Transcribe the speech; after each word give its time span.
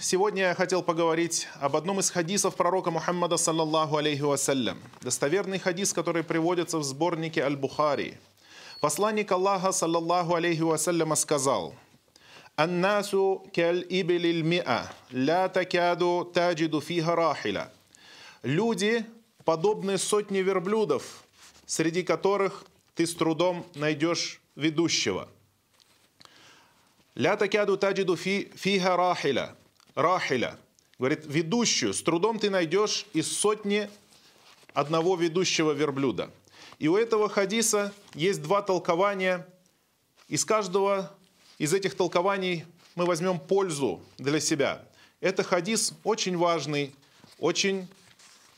Сегодня 0.00 0.42
я 0.42 0.54
хотел 0.54 0.82
поговорить 0.82 1.48
об 1.60 1.76
одном 1.76 2.00
из 2.00 2.10
хадисов 2.10 2.56
пророка 2.56 2.90
Мухаммада, 2.90 3.36
саллаллаху 3.36 3.96
алейхи 3.96 4.22
вассалям. 4.22 4.78
Достоверный 5.00 5.58
хадис, 5.58 5.92
который 5.92 6.22
приводится 6.22 6.78
в 6.78 6.84
сборнике 6.84 7.42
Аль-Бухари. 7.42 8.18
Посланник 8.80 9.30
Аллаха, 9.30 9.72
саллаллаху 9.72 10.34
алейхи 10.34 10.62
вассаляма, 10.62 11.16
сказал, 11.16 11.74
«Аннасу 12.56 13.46
каль 13.54 13.84
ибелил 13.88 14.44
миа, 14.44 14.90
ля 15.10 15.48
такяду 15.48 16.30
таджиду 16.32 16.80
фиха 16.80 17.14
рахиля». 17.14 17.70
Люди 18.42 19.04
подобны 19.44 19.98
сотне 19.98 20.42
верблюдов, 20.42 21.24
среди 21.66 22.02
которых 22.02 22.64
ты 22.94 23.06
с 23.06 23.14
трудом 23.14 23.66
найдешь 23.74 24.40
ведущего– 24.56 25.28
Ля 27.16 27.36
такяду 27.36 27.76
таджиду 27.76 28.16
фи, 28.16 28.50
фиха 28.54 28.96
рахиля. 28.96 29.54
Рахиля. 30.00 30.58
Говорит, 30.98 31.24
ведущую. 31.26 31.94
С 31.94 32.02
трудом 32.02 32.38
ты 32.38 32.50
найдешь 32.50 33.06
из 33.12 33.30
сотни 33.30 33.88
одного 34.74 35.16
ведущего 35.16 35.72
верблюда. 35.72 36.30
И 36.78 36.88
у 36.88 36.96
этого 36.96 37.28
хадиса 37.28 37.92
есть 38.14 38.42
два 38.42 38.62
толкования. 38.62 39.46
Из 40.28 40.44
каждого 40.44 41.14
из 41.58 41.74
этих 41.74 41.94
толкований 41.94 42.64
мы 42.94 43.04
возьмем 43.04 43.38
пользу 43.38 44.00
для 44.18 44.40
себя. 44.40 44.82
Это 45.20 45.42
хадис 45.42 45.92
очень 46.04 46.36
важный, 46.36 46.94
очень, 47.38 47.86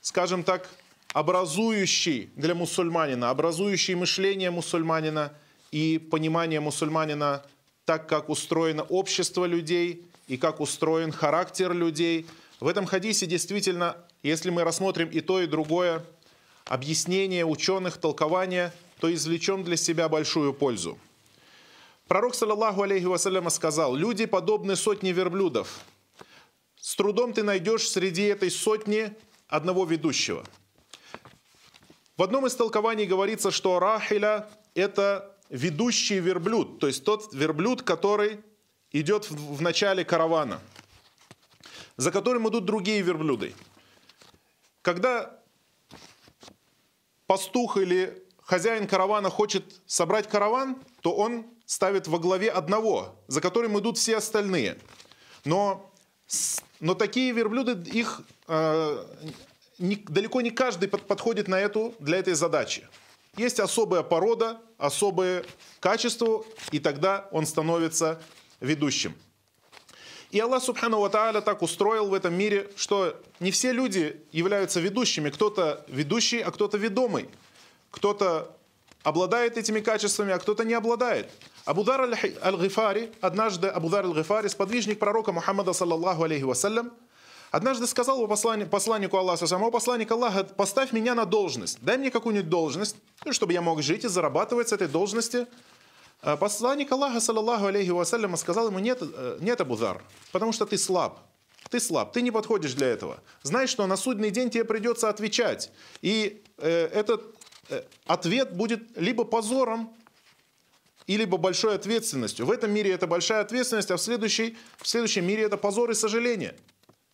скажем 0.00 0.44
так, 0.44 0.68
образующий 1.12 2.30
для 2.36 2.54
мусульманина, 2.54 3.30
образующий 3.30 3.94
мышление 3.94 4.50
мусульманина 4.50 5.32
и 5.72 5.98
понимание 5.98 6.60
мусульманина 6.60 7.44
так 7.84 8.08
как 8.08 8.28
устроено 8.28 8.84
общество 8.84 9.44
людей 9.44 10.06
и 10.32 10.38
как 10.38 10.60
устроен 10.60 11.12
характер 11.12 11.74
людей. 11.74 12.26
В 12.58 12.66
этом 12.66 12.86
хадисе 12.86 13.26
действительно, 13.26 13.98
если 14.22 14.48
мы 14.48 14.64
рассмотрим 14.64 15.10
и 15.10 15.20
то, 15.20 15.42
и 15.42 15.46
другое, 15.46 16.02
объяснение 16.64 17.44
ученых, 17.44 17.98
толкование, 17.98 18.72
то 18.98 19.12
извлечем 19.12 19.62
для 19.62 19.76
себя 19.76 20.08
большую 20.08 20.54
пользу. 20.54 20.98
Пророк, 22.08 22.34
саллаллаху 22.34 22.80
алейхи 22.80 23.04
вассаляма, 23.04 23.50
сказал, 23.50 23.94
люди 23.94 24.24
подобны 24.24 24.74
сотне 24.74 25.12
верблюдов. 25.12 25.80
С 26.80 26.96
трудом 26.96 27.34
ты 27.34 27.42
найдешь 27.42 27.86
среди 27.90 28.22
этой 28.22 28.50
сотни 28.50 29.14
одного 29.48 29.84
ведущего. 29.84 30.46
В 32.16 32.22
одном 32.22 32.46
из 32.46 32.56
толкований 32.56 33.04
говорится, 33.04 33.50
что 33.50 33.78
Рахиля– 33.78 34.48
это 34.74 35.36
ведущий 35.50 36.20
верблюд, 36.20 36.78
то 36.78 36.86
есть 36.86 37.04
тот 37.04 37.34
верблюд, 37.34 37.82
который 37.82 38.40
идет 38.92 39.30
в, 39.30 39.60
начале 39.62 40.04
каравана, 40.04 40.60
за 41.96 42.10
которым 42.10 42.48
идут 42.48 42.64
другие 42.64 43.02
верблюды. 43.02 43.54
Когда 44.82 45.38
пастух 47.26 47.76
или 47.76 48.22
хозяин 48.42 48.86
каравана 48.86 49.30
хочет 49.30 49.64
собрать 49.86 50.28
караван, 50.28 50.82
то 51.00 51.14
он 51.14 51.46
ставит 51.64 52.06
во 52.06 52.18
главе 52.18 52.50
одного, 52.50 53.16
за 53.28 53.40
которым 53.40 53.78
идут 53.78 53.96
все 53.96 54.16
остальные. 54.16 54.78
Но, 55.44 55.90
но 56.80 56.94
такие 56.94 57.32
верблюды, 57.32 57.90
их 57.90 58.20
э, 58.48 59.06
не, 59.78 59.96
далеко 59.96 60.40
не 60.42 60.50
каждый 60.50 60.88
под, 60.88 61.06
подходит 61.06 61.48
на 61.48 61.58
эту, 61.58 61.94
для 61.98 62.18
этой 62.18 62.34
задачи. 62.34 62.86
Есть 63.36 63.60
особая 63.60 64.02
порода, 64.02 64.60
особые 64.76 65.44
качества, 65.80 66.44
и 66.70 66.78
тогда 66.78 67.28
он 67.32 67.46
становится 67.46 68.20
ведущим. 68.62 69.14
И 70.30 70.40
Аллах 70.40 70.62
Субхану 70.62 71.00
Ва 71.00 71.10
Тааля 71.10 71.42
так 71.42 71.60
устроил 71.60 72.08
в 72.08 72.14
этом 72.14 72.32
мире, 72.32 72.70
что 72.76 73.20
не 73.38 73.50
все 73.50 73.72
люди 73.72 74.16
являются 74.32 74.80
ведущими. 74.80 75.28
Кто-то 75.28 75.84
ведущий, 75.88 76.40
а 76.40 76.50
кто-то 76.50 76.78
ведомый. 76.78 77.28
Кто-то 77.90 78.56
обладает 79.02 79.58
этими 79.58 79.80
качествами, 79.80 80.32
а 80.32 80.38
кто-то 80.38 80.64
не 80.64 80.72
обладает. 80.72 81.28
Абудар 81.66 82.00
аль-Гифари, 82.00 83.12
однажды 83.20 83.68
Абудар 83.68 84.06
аль-Гифари, 84.06 84.48
сподвижник 84.48 84.98
пророка 84.98 85.32
Мухаммада, 85.32 85.74
саллаллаху 85.74 86.22
алейхи 86.22 86.44
вассалям, 86.44 86.92
Однажды 87.52 87.86
сказал 87.86 88.26
посланник, 88.26 88.70
посланнику 88.70 89.18
Аллаха, 89.18 89.46
самого 89.46 89.70
посланника 89.70 90.14
Аллаха, 90.14 90.44
поставь 90.44 90.90
меня 90.92 91.14
на 91.14 91.26
должность, 91.26 91.78
дай 91.82 91.98
мне 91.98 92.10
какую-нибудь 92.10 92.48
должность, 92.48 92.96
ну, 93.26 93.34
чтобы 93.34 93.52
я 93.52 93.60
мог 93.60 93.82
жить 93.82 94.04
и 94.04 94.08
зарабатывать 94.08 94.70
с 94.70 94.72
этой 94.72 94.88
должности. 94.88 95.46
А 96.22 96.36
посланник 96.36 96.90
Аллаха, 96.92 97.20
саллаллаху 97.20 97.66
алейхи 97.66 97.90
вассаляма, 97.90 98.36
сказал 98.36 98.68
ему, 98.68 98.78
нет, 98.78 98.98
э, 99.02 99.38
нет, 99.40 99.60
Абузар, 99.60 100.02
потому 100.30 100.52
что 100.52 100.64
ты 100.66 100.78
слаб. 100.78 101.18
Ты 101.68 101.80
слаб, 101.80 102.12
ты 102.12 102.22
не 102.22 102.30
подходишь 102.30 102.74
для 102.74 102.86
этого. 102.86 103.20
Знай, 103.42 103.66
что 103.66 103.86
на 103.86 103.96
судный 103.96 104.30
день 104.30 104.48
тебе 104.48 104.64
придется 104.64 105.08
отвечать. 105.08 105.72
И 106.00 106.42
э, 106.58 106.86
этот 106.92 107.34
э, 107.70 107.82
ответ 108.06 108.54
будет 108.54 108.96
либо 108.96 109.24
позором, 109.24 109.92
и 111.08 111.16
либо 111.16 111.36
большой 111.36 111.74
ответственностью. 111.74 112.46
В 112.46 112.52
этом 112.52 112.70
мире 112.70 112.92
это 112.92 113.08
большая 113.08 113.40
ответственность, 113.40 113.90
а 113.90 113.96
в, 113.96 114.00
следующей, 114.00 114.56
в 114.78 114.86
следующем 114.86 115.26
мире 115.26 115.42
это 115.42 115.56
позор 115.56 115.90
и 115.90 115.94
сожаление. 115.94 116.54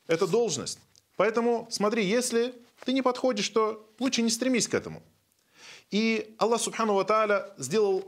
Это 0.06 0.26
должность. 0.26 0.78
Поэтому 1.16 1.66
смотри, 1.70 2.04
если 2.04 2.54
ты 2.84 2.92
не 2.92 3.00
подходишь, 3.00 3.48
то 3.48 3.88
лучше 3.98 4.20
не 4.20 4.28
стремись 4.30 4.68
к 4.68 4.74
этому. 4.74 5.02
И 5.90 6.34
Аллах 6.38 6.60
Субхану 6.60 6.94
Ва 6.94 7.04
Тааля 7.04 7.54
сделал 7.56 8.04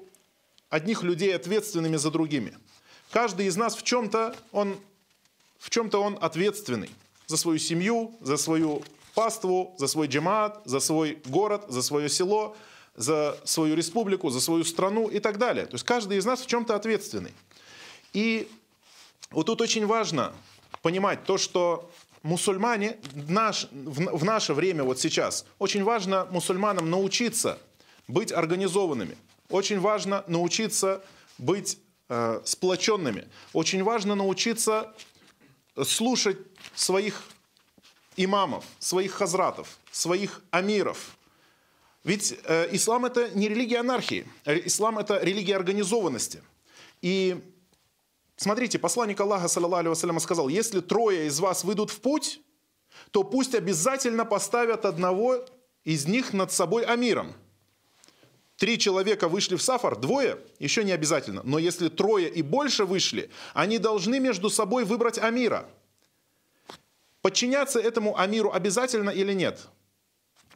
одних 0.70 1.02
людей 1.02 1.34
ответственными 1.34 1.96
за 1.96 2.10
другими. 2.10 2.56
Каждый 3.10 3.46
из 3.46 3.56
нас 3.56 3.76
в 3.76 3.82
чем-то 3.82 4.34
он, 4.52 4.78
в 5.58 5.68
чем-то 5.68 6.02
он 6.02 6.16
ответственный 6.20 6.90
за 7.26 7.36
свою 7.36 7.58
семью, 7.58 8.16
за 8.20 8.36
свою 8.36 8.82
паству, 9.14 9.74
за 9.78 9.88
свой 9.88 10.06
джамаат, 10.06 10.62
за 10.64 10.80
свой 10.80 11.18
город, 11.26 11.64
за 11.68 11.82
свое 11.82 12.08
село, 12.08 12.56
за 12.96 13.36
свою 13.44 13.74
республику, 13.74 14.30
за 14.30 14.40
свою 14.40 14.64
страну 14.64 15.08
и 15.08 15.18
так 15.18 15.38
далее. 15.38 15.66
То 15.66 15.74
есть 15.74 15.84
каждый 15.84 16.18
из 16.18 16.24
нас 16.24 16.40
в 16.40 16.46
чем-то 16.46 16.74
ответственный. 16.74 17.32
И 18.12 18.48
вот 19.30 19.46
тут 19.46 19.60
очень 19.60 19.86
важно 19.86 20.32
понимать 20.82 21.24
то, 21.24 21.38
что 21.38 21.90
мусульмане 22.22 22.98
наш, 23.28 23.68
в, 23.72 24.18
в 24.18 24.24
наше 24.24 24.54
время, 24.54 24.84
вот 24.84 25.00
сейчас, 25.00 25.44
очень 25.58 25.84
важно 25.84 26.26
мусульманам 26.30 26.90
научиться 26.90 27.58
быть 28.08 28.32
организованными. 28.32 29.16
Очень 29.50 29.80
важно 29.80 30.24
научиться 30.26 31.02
быть 31.38 31.78
э, 32.08 32.40
сплоченными. 32.44 33.28
Очень 33.52 33.82
важно 33.82 34.14
научиться 34.14 34.94
слушать 35.84 36.38
своих 36.74 37.22
имамов, 38.16 38.64
своих 38.78 39.12
хазратов, 39.12 39.78
своих 39.90 40.42
амиров. 40.50 41.16
Ведь 42.04 42.38
э, 42.44 42.68
ислам 42.72 43.04
это 43.04 43.28
не 43.30 43.48
религия 43.48 43.80
анархии, 43.80 44.26
ислам 44.46 44.98
это 44.98 45.22
религия 45.22 45.56
организованности. 45.56 46.42
И 47.02 47.42
Смотрите, 48.42 48.78
посланник 48.78 49.20
Аллаха, 49.20 49.48
саллаллаху 49.48 50.18
сказал, 50.18 50.48
если 50.48 50.80
трое 50.80 51.26
из 51.26 51.38
вас 51.40 51.62
выйдут 51.62 51.90
в 51.90 52.00
путь, 52.00 52.40
то 53.10 53.22
пусть 53.22 53.54
обязательно 53.54 54.24
поставят 54.24 54.86
одного 54.86 55.44
из 55.84 56.06
них 56.06 56.32
над 56.32 56.50
собой 56.50 56.84
амиром. 56.84 57.34
Три 58.60 58.78
человека 58.78 59.26
вышли 59.26 59.56
в 59.56 59.62
сафар, 59.62 59.96
двое, 59.96 60.38
еще 60.58 60.84
не 60.84 60.92
обязательно. 60.92 61.40
Но 61.44 61.58
если 61.58 61.88
трое 61.88 62.28
и 62.28 62.42
больше 62.42 62.84
вышли, 62.84 63.30
они 63.54 63.78
должны 63.78 64.20
между 64.20 64.50
собой 64.50 64.84
выбрать 64.84 65.16
амира. 65.16 65.66
Подчиняться 67.22 67.80
этому 67.80 68.18
амиру 68.18 68.52
обязательно 68.52 69.08
или 69.08 69.32
нет? 69.32 69.66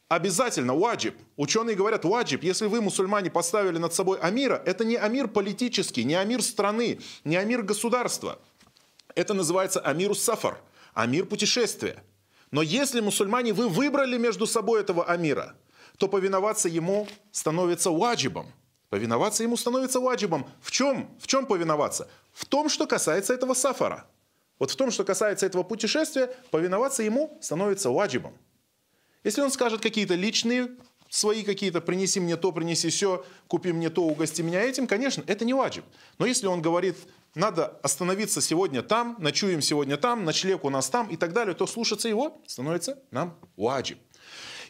Обязательно, 0.09 0.75
ваджиб. 0.75 1.15
Ученые 1.39 1.77
говорят, 1.77 2.05
ваджиб, 2.05 2.43
если 2.43 2.67
вы, 2.67 2.83
мусульмане, 2.83 3.31
поставили 3.31 3.79
над 3.79 3.95
собой 3.95 4.19
амира, 4.19 4.63
это 4.67 4.85
не 4.85 4.97
амир 4.97 5.27
политический, 5.27 6.05
не 6.05 6.15
амир 6.15 6.43
страны, 6.43 7.01
не 7.25 7.37
амир 7.37 7.63
государства. 7.63 8.39
Это 9.15 9.33
называется 9.33 9.81
амирус 9.81 10.21
сафар, 10.21 10.61
амир 10.93 11.25
путешествия. 11.25 12.05
Но 12.51 12.61
если, 12.61 13.01
мусульмане, 13.01 13.55
вы 13.55 13.71
выбрали 13.71 14.19
между 14.19 14.47
собой 14.47 14.83
этого 14.83 15.07
амира, 15.07 15.57
то 15.99 16.09
повиноваться 16.09 16.69
ему 16.69 17.09
становится 17.31 17.91
ваджибом. 17.91 18.47
Повиноваться 18.91 19.43
ему 19.43 19.57
становится 19.57 20.01
ваджибом. 20.01 20.47
В 20.61 20.71
чем? 20.71 21.11
В 21.19 21.27
чем 21.27 21.47
повиноваться? 21.47 22.09
В 22.33 22.45
том, 22.45 22.69
что 22.69 22.87
касается 22.87 23.35
этого 23.35 23.55
сафара. 23.55 24.07
Вот 24.59 24.71
в 24.71 24.77
том, 24.77 24.91
что 24.91 25.05
касается 25.05 25.47
этого 25.47 25.63
путешествия, 25.63 26.27
повиноваться 26.51 27.03
ему 27.03 27.37
становится 27.41 27.91
ваджибом. 27.91 28.35
Если 29.25 29.41
он 29.41 29.51
скажет 29.51 29.81
какие-то 29.81 30.15
личные 30.15 30.69
свои 31.09 31.43
какие-то, 31.43 31.81
принеси 31.81 32.21
мне 32.21 32.37
то, 32.37 32.53
принеси 32.53 32.89
все, 32.91 33.25
купи 33.47 33.73
мне 33.73 33.91
то, 33.91 34.03
угости 34.03 34.43
меня 34.43 34.63
этим, 34.63 34.87
конечно, 34.87 35.23
это 35.27 35.45
не 35.45 35.55
ваджиб. 35.55 35.85
Но 36.19 36.27
если 36.27 36.47
он 36.47 36.61
говорит, 36.61 36.97
надо 37.35 37.67
остановиться 37.83 38.41
сегодня 38.41 38.83
там, 38.83 39.17
ночуем 39.19 39.61
сегодня 39.61 39.97
там, 39.97 40.25
ночлег 40.25 40.65
у 40.65 40.71
нас 40.71 40.91
там 40.91 41.09
и 41.09 41.17
так 41.17 41.33
далее, 41.33 41.55
то 41.55 41.67
слушаться 41.67 42.09
его 42.09 42.43
становится 42.47 42.99
нам 43.11 43.39
ваджиб. 43.57 43.99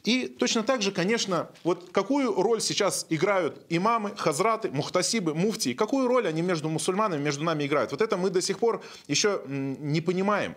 И 0.05 0.29
точно 0.29 0.63
так 0.63 0.83
же, 0.83 0.93
конечно, 0.93 1.51
вот 1.65 1.89
какую 1.91 2.35
роль 2.35 2.61
сейчас 2.61 3.07
играют 3.09 3.65
имамы, 3.71 4.15
хазраты, 4.15 4.71
мухтасибы, 4.71 5.35
муфтии, 5.35 5.73
какую 5.73 6.09
роль 6.09 6.29
они 6.29 6.43
между 6.43 6.69
мусульманами, 6.69 7.23
между 7.23 7.43
нами 7.43 7.65
играют, 7.65 7.91
вот 7.91 8.03
это 8.03 8.19
мы 8.19 8.29
до 8.29 8.43
сих 8.43 8.59
пор 8.59 8.85
еще 9.09 9.41
не 9.47 10.03
понимаем. 10.03 10.55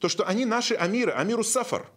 То, 0.00 0.08
что 0.08 0.24
они 0.24 0.44
наши 0.44 0.74
амиры, 0.74 1.12
амиру 1.12 1.44
сафар. 1.44 1.88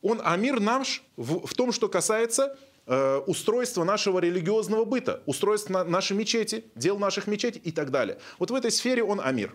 Он 0.00 0.20
амир 0.24 0.60
наш 0.60 1.02
в, 1.16 1.46
в 1.46 1.54
том, 1.54 1.72
что 1.72 1.88
касается 1.88 2.56
э, 2.86 3.16
устройства 3.26 3.84
нашего 3.84 4.18
религиозного 4.18 4.84
быта, 4.84 5.22
устройства 5.26 5.84
нашей 5.84 6.16
мечети, 6.16 6.64
дел 6.74 6.98
наших 6.98 7.26
мечетей 7.26 7.60
и 7.62 7.72
так 7.72 7.90
далее. 7.90 8.18
Вот 8.38 8.50
в 8.50 8.54
этой 8.54 8.70
сфере 8.70 9.02
он 9.02 9.20
амир. 9.20 9.54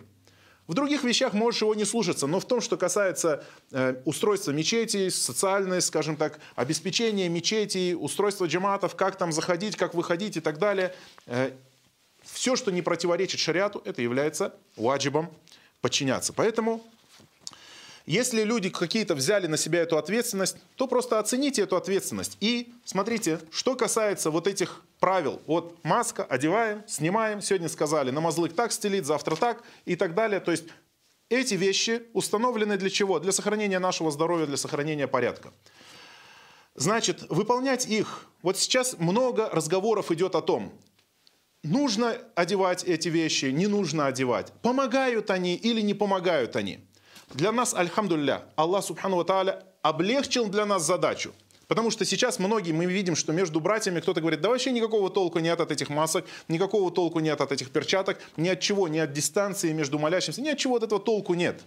В 0.66 0.72
других 0.72 1.04
вещах 1.04 1.34
можешь 1.34 1.60
его 1.60 1.74
не 1.74 1.84
слушаться, 1.84 2.26
но 2.26 2.40
в 2.40 2.46
том, 2.46 2.62
что 2.62 2.78
касается 2.78 3.44
э, 3.70 3.96
устройства 4.06 4.50
мечетей, 4.50 5.10
социальной, 5.10 5.82
скажем 5.82 6.16
так, 6.16 6.40
обеспечения 6.56 7.28
мечетей, 7.28 7.94
устройства 7.94 8.46
джаматов, 8.46 8.96
как 8.96 9.16
там 9.16 9.30
заходить, 9.30 9.76
как 9.76 9.92
выходить 9.92 10.38
и 10.38 10.40
так 10.40 10.58
далее, 10.58 10.94
э, 11.26 11.50
все, 12.22 12.56
что 12.56 12.72
не 12.72 12.80
противоречит 12.80 13.40
шариату, 13.40 13.82
это 13.84 14.00
является 14.00 14.54
ваджибом 14.76 15.30
подчиняться. 15.82 16.32
Поэтому 16.32 16.82
если 18.06 18.42
люди 18.42 18.68
какие-то 18.68 19.14
взяли 19.14 19.46
на 19.46 19.56
себя 19.56 19.80
эту 19.80 19.96
ответственность, 19.96 20.56
то 20.76 20.86
просто 20.86 21.18
оцените 21.18 21.62
эту 21.62 21.76
ответственность. 21.76 22.36
И 22.40 22.74
смотрите, 22.84 23.40
что 23.50 23.76
касается 23.76 24.30
вот 24.30 24.46
этих 24.46 24.82
правил. 25.00 25.40
Вот 25.46 25.82
маска, 25.84 26.24
одеваем, 26.24 26.82
снимаем. 26.86 27.40
Сегодня 27.40 27.68
сказали, 27.68 28.10
намазлык 28.10 28.54
так 28.54 28.72
стелить, 28.72 29.06
завтра 29.06 29.36
так 29.36 29.62
и 29.86 29.96
так 29.96 30.14
далее. 30.14 30.40
То 30.40 30.50
есть 30.50 30.64
эти 31.30 31.54
вещи 31.54 32.02
установлены 32.12 32.76
для 32.76 32.90
чего? 32.90 33.18
Для 33.20 33.32
сохранения 33.32 33.78
нашего 33.78 34.10
здоровья, 34.10 34.46
для 34.46 34.58
сохранения 34.58 35.08
порядка. 35.08 35.52
Значит, 36.74 37.22
выполнять 37.30 37.86
их. 37.86 38.26
Вот 38.42 38.58
сейчас 38.58 38.98
много 38.98 39.48
разговоров 39.48 40.10
идет 40.10 40.34
о 40.34 40.42
том, 40.42 40.72
нужно 41.62 42.18
одевать 42.34 42.84
эти 42.84 43.08
вещи, 43.08 43.46
не 43.46 43.66
нужно 43.66 44.06
одевать. 44.06 44.52
Помогают 44.60 45.30
они 45.30 45.54
или 45.54 45.80
не 45.80 45.94
помогают 45.94 46.56
они. 46.56 46.80
Для 47.34 47.50
нас, 47.50 47.74
альхамдулля, 47.74 48.44
Аллах 48.54 48.84
Субхану 48.84 49.24
Тааля 49.24 49.64
облегчил 49.82 50.48
для 50.48 50.64
нас 50.66 50.84
задачу. 50.84 51.34
Потому 51.66 51.90
что 51.90 52.04
сейчас 52.04 52.38
многие 52.38 52.70
мы 52.70 52.86
видим, 52.86 53.16
что 53.16 53.32
между 53.32 53.58
братьями 53.58 53.98
кто-то 53.98 54.20
говорит, 54.20 54.40
да 54.40 54.50
вообще 54.50 54.70
никакого 54.70 55.10
толку 55.10 55.40
нет 55.40 55.58
от 55.60 55.72
этих 55.72 55.88
масок, 55.88 56.26
никакого 56.46 56.92
толку 56.92 57.18
нет 57.18 57.40
от 57.40 57.50
этих 57.50 57.70
перчаток, 57.70 58.20
ни 58.36 58.48
от 58.48 58.60
чего, 58.60 58.86
ни 58.86 58.98
от 58.98 59.12
дистанции 59.12 59.72
между 59.72 59.98
молящимся, 59.98 60.42
ни 60.42 60.48
от 60.48 60.58
чего 60.58 60.76
от 60.76 60.84
этого 60.84 61.00
толку 61.00 61.34
нет. 61.34 61.60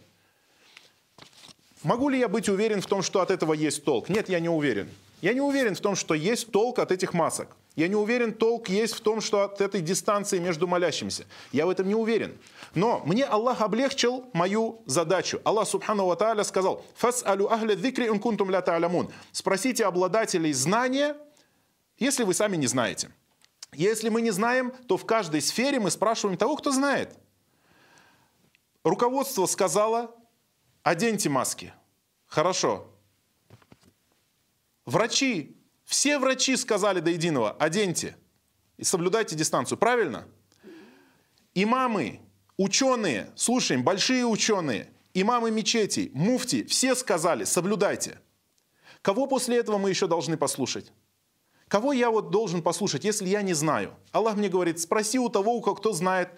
Могу 1.83 2.07
ли 2.07 2.17
я 2.17 2.29
быть 2.29 2.47
уверен 2.47 2.79
в 2.79 2.87
том, 2.87 3.01
что 3.01 3.19
от 3.19 3.29
этого 3.29 3.51
есть 3.51 3.83
толк? 3.83 4.07
Нет, 4.07 4.29
я 4.29 4.39
не 4.39 4.49
уверен. 4.49 4.89
Я 5.21 5.33
не 5.33 5.41
уверен 5.41 5.75
в 5.75 5.81
том, 5.81 5.97
что 5.97 6.13
есть 6.13 6.49
толк 6.49 6.79
от 6.79 6.93
этих 6.93 7.13
масок. 7.13 7.56
Я 7.77 7.87
не 7.87 7.95
уверен, 7.95 8.33
толк 8.33 8.69
есть 8.69 8.95
в 8.95 9.01
том, 9.01 9.21
что 9.21 9.43
от 9.43 9.61
этой 9.61 9.81
дистанции 9.81 10.39
между 10.39 10.65
молящимся. 10.65 11.27
Я 11.51 11.67
в 11.67 11.69
этом 11.69 11.87
не 11.87 11.93
уверен. 11.93 12.39
Но 12.73 13.03
мне 13.05 13.23
Аллах 13.23 13.61
облегчил 13.61 14.27
мою 14.33 14.81
задачу. 14.87 15.39
Аллах 15.43 15.67
Субхану 15.67 16.07
Ва 16.07 16.15
Тааля 16.15 16.43
сказал, 16.43 16.83
«Фас 16.95 17.23
алю 17.23 17.53
ахля 17.53 17.75
dhikri 17.75 18.17
кунтум 18.17 18.49
ля 18.49 18.61
та'алямун». 18.61 19.11
Спросите 19.31 19.85
обладателей 19.85 20.53
знания, 20.53 21.15
если 21.99 22.23
вы 22.23 22.33
сами 22.33 22.57
не 22.57 22.65
знаете. 22.65 23.11
Если 23.73 24.09
мы 24.09 24.21
не 24.21 24.31
знаем, 24.31 24.73
то 24.87 24.97
в 24.97 25.05
каждой 25.05 25.41
сфере 25.41 25.79
мы 25.79 25.91
спрашиваем 25.91 26.35
того, 26.35 26.55
кто 26.55 26.71
знает. 26.71 27.15
Руководство 28.83 29.45
сказало, 29.45 30.15
оденьте 30.81 31.29
маски. 31.29 31.71
Хорошо. 32.25 32.87
Врачи, 34.87 35.56
все 35.87 36.19
врачи 36.19 36.57
сказали 36.57 36.99
до 36.99 37.11
единого, 37.11 37.51
оденьте 37.51 38.17
и 38.75 38.83
соблюдайте 38.83 39.37
дистанцию. 39.37 39.77
Правильно? 39.77 40.27
Имамы, 41.55 42.19
ученые, 42.57 43.31
слушаем, 43.37 43.83
большие 43.83 44.25
ученые, 44.25 44.91
имамы 45.13 45.49
мечетей, 45.49 46.11
муфти, 46.13 46.65
все 46.65 46.93
сказали, 46.93 47.45
соблюдайте. 47.45 48.19
Кого 49.01 49.27
после 49.27 49.57
этого 49.57 49.77
мы 49.77 49.89
еще 49.89 50.07
должны 50.07 50.35
послушать? 50.35 50.91
Кого 51.69 51.93
я 51.93 52.11
вот 52.11 52.31
должен 52.31 52.61
послушать, 52.61 53.05
если 53.05 53.29
я 53.29 53.41
не 53.41 53.53
знаю? 53.53 53.95
Аллах 54.11 54.35
мне 54.35 54.49
говорит, 54.49 54.81
спроси 54.81 55.19
у 55.19 55.29
того, 55.29 55.55
у 55.55 55.61
кого 55.61 55.77
кто 55.77 55.93
знает. 55.93 56.29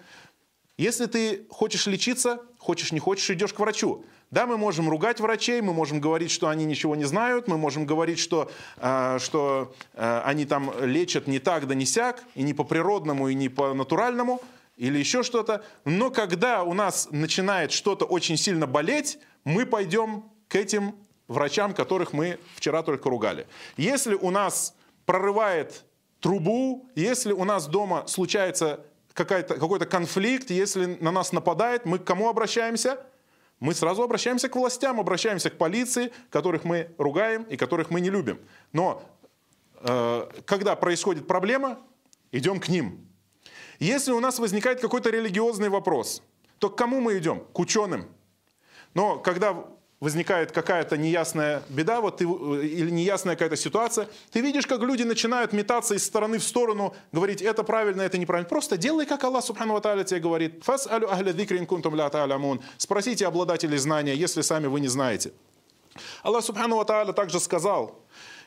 Если 0.78 1.06
ты 1.06 1.48
хочешь 1.50 1.88
лечиться, 1.88 2.40
хочешь 2.56 2.92
не 2.92 3.00
хочешь, 3.00 3.28
идешь 3.30 3.52
к 3.52 3.58
врачу. 3.58 4.04
Да, 4.30 4.46
мы 4.46 4.56
можем 4.56 4.88
ругать 4.88 5.18
врачей, 5.18 5.60
мы 5.60 5.72
можем 5.72 6.00
говорить, 6.00 6.30
что 6.30 6.48
они 6.48 6.64
ничего 6.64 6.94
не 6.94 7.04
знают, 7.04 7.48
мы 7.48 7.58
можем 7.58 7.84
говорить, 7.84 8.20
что, 8.20 8.48
э, 8.76 9.18
что 9.20 9.74
э, 9.94 10.22
они 10.24 10.44
там 10.44 10.72
лечат 10.80 11.26
не 11.26 11.40
так 11.40 11.66
да 11.66 11.74
не 11.74 11.84
сяк, 11.84 12.22
и 12.36 12.44
не 12.44 12.54
по 12.54 12.62
природному, 12.62 13.28
и 13.28 13.34
не 13.34 13.48
по 13.48 13.74
натуральному, 13.74 14.40
или 14.76 14.98
еще 14.98 15.24
что-то. 15.24 15.64
Но 15.84 16.10
когда 16.10 16.62
у 16.62 16.74
нас 16.74 17.08
начинает 17.10 17.72
что-то 17.72 18.04
очень 18.04 18.36
сильно 18.36 18.68
болеть, 18.68 19.18
мы 19.42 19.66
пойдем 19.66 20.24
к 20.46 20.54
этим 20.54 20.94
врачам, 21.26 21.74
которых 21.74 22.12
мы 22.12 22.38
вчера 22.54 22.84
только 22.84 23.10
ругали. 23.10 23.48
Если 23.76 24.14
у 24.14 24.30
нас 24.30 24.74
прорывает 25.06 25.84
трубу, 26.20 26.88
если 26.94 27.32
у 27.32 27.42
нас 27.44 27.66
дома 27.66 28.06
случается 28.06 28.80
какой-то 29.12 29.86
конфликт, 29.86 30.50
если 30.50 30.98
на 31.00 31.10
нас 31.10 31.32
нападает, 31.32 31.84
мы 31.84 31.98
к 31.98 32.04
кому 32.04 32.28
обращаемся? 32.28 32.98
Мы 33.60 33.74
сразу 33.74 34.02
обращаемся 34.02 34.48
к 34.48 34.56
властям, 34.56 34.98
обращаемся 34.98 35.50
к 35.50 35.58
полиции, 35.58 36.12
которых 36.30 36.64
мы 36.64 36.90
ругаем 36.96 37.42
и 37.44 37.56
которых 37.56 37.90
мы 37.90 38.00
не 38.00 38.08
любим. 38.08 38.40
Но 38.72 39.02
э, 39.80 40.28
когда 40.46 40.74
происходит 40.76 41.26
проблема, 41.26 41.78
идем 42.32 42.58
к 42.58 42.68
ним. 42.68 43.06
Если 43.78 44.12
у 44.12 44.20
нас 44.20 44.38
возникает 44.38 44.80
какой-то 44.80 45.10
религиозный 45.10 45.68
вопрос, 45.68 46.22
то 46.58 46.70
к 46.70 46.76
кому 46.76 47.00
мы 47.00 47.18
идем? 47.18 47.40
К 47.52 47.58
ученым. 47.58 48.08
Но 48.94 49.18
когда 49.18 49.66
возникает 50.00 50.50
какая-то 50.50 50.96
неясная 50.96 51.62
беда 51.68 52.00
вот 52.00 52.16
ты, 52.16 52.24
э, 52.24 52.64
или 52.64 52.90
неясная 52.90 53.36
какая-то 53.36 53.56
ситуация, 53.56 54.08
ты 54.32 54.40
видишь, 54.40 54.66
как 54.66 54.80
люди 54.80 55.02
начинают 55.02 55.52
метаться 55.52 55.94
из 55.94 56.04
стороны 56.04 56.38
в 56.38 56.42
сторону, 56.42 56.94
говорить, 57.12 57.42
это 57.42 57.62
правильно, 57.62 58.00
это 58.02 58.16
неправильно. 58.16 58.48
Просто 58.48 58.78
делай, 58.78 59.04
как 59.04 59.22
Аллах 59.24 59.44
Субхану 59.44 59.74
Ва 59.74 60.04
тебе 60.04 60.20
говорит. 60.20 60.64
Фас 60.64 60.86
алю 60.86 61.10
ахля 61.10 61.66
кунтум 61.66 61.94
ля 61.94 62.10
Спросите 62.78 63.26
обладателей 63.26 63.76
знания, 63.76 64.14
если 64.14 64.40
сами 64.40 64.66
вы 64.66 64.80
не 64.80 64.88
знаете. 64.88 65.32
Аллах 66.22 66.44
Субхану 66.44 66.76
Ва 66.76 67.12
также 67.12 67.38
сказал, 67.38 68.00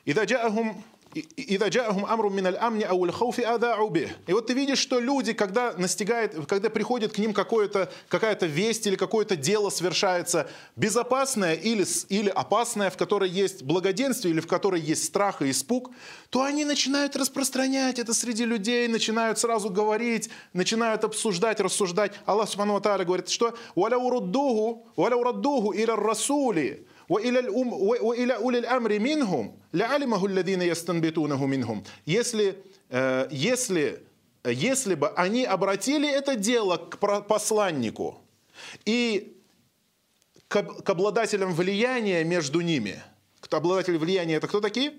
«Ида 0.06 0.24
джаахум 0.24 0.84
«Ида 1.14 1.68
джаахум 1.68 2.06
амру 2.06 2.30
мин 2.30 2.48
аль-амни 2.48 2.84
ау 2.84 3.12
хауфи 3.12 3.42
адаау 3.42 3.90
бих». 3.90 4.10
И 4.26 4.34
вот 4.34 4.48
ты 4.48 4.54
видишь, 4.54 4.80
что 4.80 5.00
люди, 5.00 5.34
когда 5.34 5.74
настигает, 5.74 6.36
когда 6.48 6.70
приходит 6.70 7.14
к 7.14 7.20
ним 7.20 7.34
какое-то 7.34 7.92
какая-то 8.10 8.48
весть 8.48 8.88
или 8.88 8.96
какое-то 8.96 9.36
дело 9.36 9.70
совершается 9.70 10.50
безопасное 10.76 11.54
или, 11.54 11.86
или 12.10 12.30
опасное, 12.30 12.90
в 12.90 12.98
которой 12.98 13.30
есть 13.30 13.64
благоденствие 13.64 14.34
или 14.34 14.42
в 14.42 14.48
которой 14.48 14.82
есть 14.82 15.06
страх 15.06 15.42
и 15.42 15.52
испуг, 15.52 15.92
то 16.30 16.42
они 16.42 16.66
начинают 16.66 17.16
распространять 17.16 18.00
это 18.00 18.14
среди 18.14 18.46
людей, 18.46 18.88
начинают 18.88 19.38
сразу 19.38 19.70
говорить, 19.70 20.30
начинают 20.54 21.04
обсуждать, 21.04 21.60
рассуждать. 21.60 22.14
Аллах 22.26 22.50
Субхану 22.50 22.76
Аталя 22.76 23.06
говорит, 23.06 23.30
что 23.30 23.54
«Валя 23.76 23.98
ураддугу, 23.98 24.88
валя 24.96 25.16
ураддугу 25.16 25.74
иля 25.74 25.96
расули, 25.96 26.88
ва 27.08 27.20
иля 27.20 28.40
ули 28.40 28.66
амри 28.66 28.98
минхум». 28.98 29.63
Если, 32.06 32.64
если, 33.32 34.04
если 34.46 34.96
бы 34.96 35.10
они 35.10 35.46
обратили 35.46 36.08
это 36.08 36.36
дело 36.36 36.78
к 36.78 36.98
посланнику 37.28 38.22
и 38.86 39.36
к 40.48 40.90
обладателям 40.90 41.54
влияния 41.54 42.24
между 42.24 42.62
ними. 42.62 43.02
Кто 43.40 43.58
обладатель 43.58 43.98
влияния, 43.98 44.36
это 44.36 44.48
кто 44.48 44.62
такие? 44.62 44.94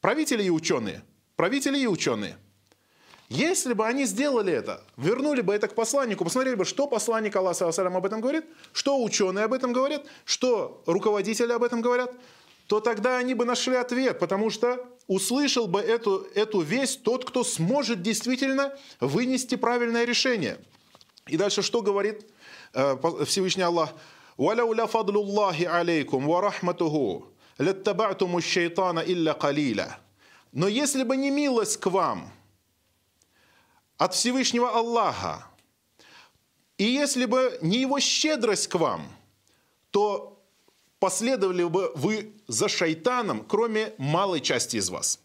Правители 0.00 0.42
и 0.42 0.50
ученые. 0.50 1.02
Правители 1.36 1.78
и 1.78 1.86
ученые. 1.86 2.38
Если 3.28 3.74
бы 3.74 3.86
они 3.86 4.06
сделали 4.06 4.52
это, 4.52 4.82
вернули 4.96 5.42
бы 5.42 5.52
это 5.52 5.68
к 5.68 5.74
посланнику, 5.74 6.24
посмотрели 6.24 6.54
бы, 6.54 6.64
что 6.64 6.86
посланник 6.86 7.36
Аллаха 7.36 7.68
об 7.68 8.06
этом 8.06 8.20
говорит, 8.20 8.44
что 8.72 9.02
ученые 9.02 9.44
об 9.44 9.52
этом 9.52 9.72
говорят, 9.72 10.06
что 10.24 10.82
руководители 10.86 11.52
об 11.52 11.64
этом 11.64 11.82
говорят, 11.82 12.14
то 12.66 12.80
тогда 12.80 13.18
они 13.18 13.34
бы 13.34 13.44
нашли 13.44 13.76
ответ, 13.76 14.18
потому 14.18 14.50
что 14.50 14.84
услышал 15.06 15.66
бы 15.66 15.80
эту, 15.80 16.26
эту 16.34 16.60
весть 16.60 17.02
тот, 17.02 17.24
кто 17.24 17.44
сможет 17.44 18.02
действительно 18.02 18.76
вынести 19.00 19.54
правильное 19.54 20.04
решение. 20.04 20.58
И 21.26 21.36
дальше 21.36 21.62
что 21.62 21.82
говорит 21.82 22.26
э, 22.72 22.96
Всевышний 23.24 23.62
Аллах? 23.62 23.92
«Валяуля 24.36 24.86
фадлуллахи 24.86 25.64
алейкум 25.64 26.26
ва 26.26 26.42
рахматуху 26.42 27.32
латтабатуму 27.58 28.40
шайтана 28.40 29.00
илля 29.00 29.34
калиля. 29.34 29.98
Но 30.52 30.68
если 30.68 31.02
бы 31.04 31.16
не 31.16 31.30
милость 31.30 31.78
к 31.78 31.86
вам 31.86 32.30
от 33.96 34.14
Всевышнего 34.14 34.70
Аллаха, 34.70 35.46
и 36.76 36.84
если 36.84 37.24
бы 37.24 37.58
не 37.62 37.78
его 37.78 37.98
щедрость 38.00 38.68
к 38.68 38.74
вам, 38.74 39.08
то 39.90 40.35
последовали 41.06 41.62
бы 41.62 41.92
вы 41.94 42.32
за 42.48 42.68
шайтаном, 42.68 43.44
кроме 43.44 43.92
малой 43.96 44.40
части 44.40 44.76
из 44.76 44.90
вас. 44.90 45.20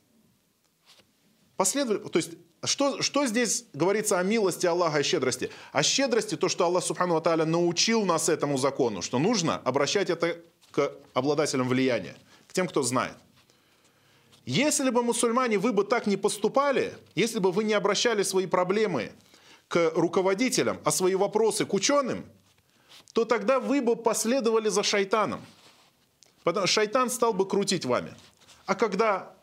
Последовали, 1.57 2.07
то 2.07 2.17
есть 2.17 2.33
что, 2.63 3.01
что 3.01 3.25
здесь 3.25 3.65
говорится 3.73 4.19
о 4.19 4.23
милости 4.23 4.67
Аллаха 4.67 4.99
и 4.99 5.03
щедрости? 5.03 5.49
О 5.71 5.81
щедрости 5.81 6.37
то, 6.37 6.49
что 6.49 6.65
Аллах 6.65 6.83
Субхану 6.83 7.15
Аталя 7.15 7.45
научил 7.45 8.05
нас 8.05 8.29
этому 8.29 8.59
закону, 8.59 9.01
что 9.01 9.17
нужно 9.17 9.57
обращать 9.57 10.11
это 10.11 10.37
к 10.69 10.91
обладателям 11.15 11.67
влияния, 11.67 12.15
к 12.47 12.53
тем, 12.53 12.67
кто 12.67 12.83
знает. 12.83 13.15
Если 14.45 14.91
бы 14.91 15.01
мусульмане, 15.01 15.57
вы 15.57 15.73
бы 15.73 15.83
так 15.83 16.05
не 16.05 16.15
поступали, 16.15 16.93
если 17.15 17.39
бы 17.39 17.51
вы 17.51 17.63
не 17.63 17.73
обращали 17.73 18.21
свои 18.21 18.45
проблемы 18.45 19.13
к 19.67 19.93
руководителям, 19.95 20.77
а 20.85 20.91
свои 20.91 21.15
вопросы 21.15 21.65
к 21.65 21.73
ученым, 21.73 22.23
то 23.13 23.25
тогда 23.25 23.59
вы 23.59 23.81
бы 23.81 23.95
последовали 23.95 24.69
за 24.69 24.83
шайтаном. 24.83 25.41
Потому 26.43 26.67
что 26.67 26.73
шайтан 26.73 27.09
стал 27.09 27.33
бы 27.33 27.47
крутить 27.47 27.85
вами. 27.85 28.15
А 28.65 28.75
когда 28.75 29.33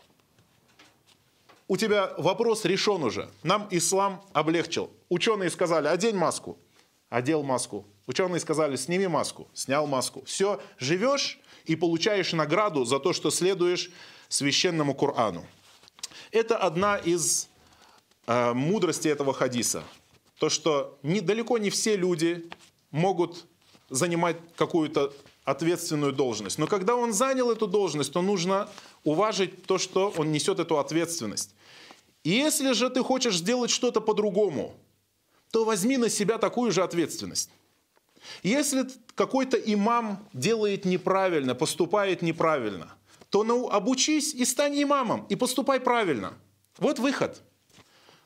у 1.68 1.76
тебя 1.76 2.14
вопрос 2.18 2.64
решен 2.64 3.02
уже, 3.02 3.28
нам 3.42 3.68
ислам 3.70 4.24
облегчил. 4.32 4.90
Ученые 5.08 5.50
сказали, 5.50 5.86
одень 5.86 6.16
маску. 6.16 6.58
Одел 7.10 7.42
маску. 7.42 7.86
Ученые 8.06 8.40
сказали, 8.40 8.76
сними 8.76 9.06
маску. 9.06 9.48
Снял 9.52 9.86
маску. 9.86 10.24
Все, 10.24 10.60
живешь 10.78 11.38
и 11.66 11.76
получаешь 11.76 12.32
награду 12.32 12.84
за 12.84 12.98
то, 12.98 13.12
что 13.12 13.30
следуешь 13.30 13.90
священному 14.28 14.94
Корану. 14.94 15.46
Это 16.30 16.56
одна 16.56 16.96
из 16.96 17.48
э, 18.26 18.52
мудростей 18.54 19.10
этого 19.10 19.32
хадиса. 19.32 19.84
То, 20.38 20.48
что 20.48 20.98
не, 21.02 21.20
далеко 21.20 21.58
не 21.58 21.70
все 21.70 21.96
люди 21.96 22.48
могут 22.90 23.46
занимать 23.90 24.36
какую-то 24.56 25.12
ответственную 25.48 26.12
должность. 26.12 26.58
Но 26.58 26.66
когда 26.66 26.94
он 26.94 27.12
занял 27.14 27.50
эту 27.50 27.66
должность, 27.66 28.12
то 28.12 28.20
нужно 28.20 28.68
уважить 29.02 29.62
то, 29.64 29.78
что 29.78 30.12
он 30.16 30.30
несет 30.30 30.58
эту 30.58 30.78
ответственность. 30.78 31.54
И 32.22 32.30
если 32.30 32.72
же 32.72 32.90
ты 32.90 33.02
хочешь 33.02 33.38
сделать 33.38 33.70
что-то 33.70 34.02
по-другому, 34.02 34.74
то 35.50 35.64
возьми 35.64 35.96
на 35.96 36.10
себя 36.10 36.36
такую 36.36 36.70
же 36.70 36.82
ответственность. 36.82 37.50
Если 38.42 38.86
какой-то 39.14 39.56
имам 39.56 40.22
делает 40.34 40.84
неправильно, 40.84 41.54
поступает 41.54 42.20
неправильно, 42.20 42.94
то 43.30 43.42
ну, 43.42 43.70
обучись 43.70 44.34
и 44.34 44.44
стань 44.44 44.82
имамом, 44.82 45.24
и 45.30 45.36
поступай 45.36 45.80
правильно. 45.80 46.34
Вот 46.76 46.98
выход. 46.98 47.40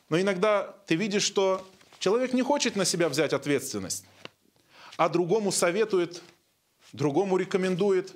Но 0.08 0.20
иногда 0.20 0.74
ты 0.86 0.96
видишь, 0.96 1.22
что 1.22 1.64
человек 2.00 2.32
не 2.32 2.42
хочет 2.42 2.74
на 2.74 2.84
себя 2.84 3.08
взять 3.08 3.32
ответственность, 3.32 4.04
а 4.96 5.08
другому 5.08 5.52
советует, 5.52 6.20
другому 6.92 7.36
рекомендует. 7.36 8.12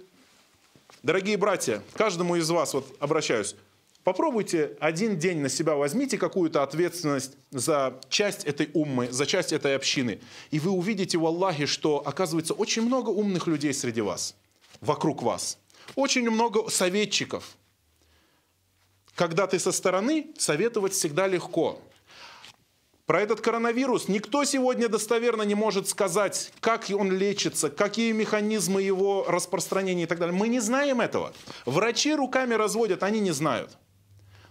Дорогие 1.03 1.37
братья, 1.37 1.83
каждому 1.95 2.37
из 2.37 2.49
вас, 2.51 2.75
вот 2.75 2.97
обращаюсь, 3.01 3.57
попробуйте 4.05 4.77
один 4.81 5.19
день 5.19 5.39
на 5.39 5.49
себя 5.49 5.75
возьмите 5.75 6.19
какую-то 6.19 6.63
ответственность 6.63 7.37
за 7.51 8.01
часть 8.09 8.45
этой 8.45 8.71
уммы, 8.73 9.11
за 9.11 9.27
часть 9.27 9.53
этой 9.53 9.77
общины. 9.77 10.21
И 10.51 10.59
вы 10.59 10.71
увидите 10.71 11.19
в 11.19 11.27
Аллахе, 11.27 11.67
что 11.67 12.03
оказывается 12.07 12.55
очень 12.55 12.83
много 12.83 13.11
умных 13.11 13.47
людей 13.47 13.75
среди 13.75 14.01
вас, 14.01 14.35
вокруг 14.81 15.23
вас– 15.23 15.59
очень 15.95 16.29
много 16.29 16.69
советчиков. 16.71 17.57
Когда 19.15 19.47
ты 19.47 19.59
со 19.59 19.73
стороны, 19.73 20.29
советовать 20.37 20.93
всегда 20.93 21.27
легко. 21.27 21.81
Про 23.07 23.21
этот 23.21 23.41
коронавирус 23.41 24.09
никто 24.09 24.45
сегодня 24.45 24.89
достоверно 24.89 25.43
не 25.43 25.55
может 25.55 25.89
сказать, 25.89 26.53
как 26.61 26.87
он 26.91 27.13
лечится, 27.13 27.71
какие 27.71 28.13
механизмы 28.13 28.83
его 28.83 29.25
распространения 29.29 30.03
и 30.03 30.07
так 30.07 30.19
далее. 30.19 30.37
Мы 30.37 30.49
не 30.49 30.59
знаем 30.59 31.01
этого. 31.01 31.33
Врачи 31.65 32.15
руками 32.15 32.55
разводят, 32.55 33.05
они 33.05 33.21
не 33.21 33.31
знают. 33.31 33.79